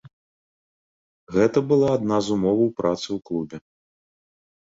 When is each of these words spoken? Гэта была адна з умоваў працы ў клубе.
Гэта 1.35 1.59
была 1.71 1.89
адна 1.97 2.17
з 2.29 2.31
умоваў 2.37 2.69
працы 2.79 3.05
ў 3.05 3.19
клубе. 3.29 3.57